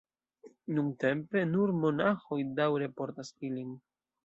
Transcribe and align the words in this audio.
Nuntempe 0.77 1.43
nur 1.51 1.75
monaĥoj 1.83 2.39
daŭre 2.63 2.91
portas 3.03 3.33
ilin. 3.53 3.79